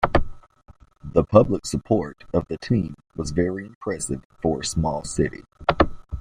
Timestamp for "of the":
2.33-2.57